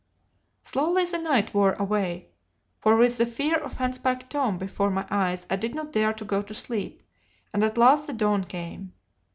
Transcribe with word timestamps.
"Slowly 0.63 1.05
the 1.05 1.19
night 1.19 1.53
wore 1.53 1.73
away, 1.73 2.31
for 2.79 2.95
with 2.95 3.19
the 3.19 3.25
fear 3.27 3.59
of 3.59 3.73
Handspike 3.77 4.27
Tom 4.29 4.57
before 4.57 4.89
my 4.89 5.05
eyes 5.11 5.45
I 5.47 5.57
did 5.57 5.75
not 5.75 5.93
dare 5.93 6.13
to 6.13 6.25
go 6.25 6.41
to 6.41 6.55
sleep, 6.55 7.03
and 7.53 7.63
at 7.63 7.77
last 7.77 8.07
the 8.07 8.13
dawn 8.13 8.43
came. 8.45 8.93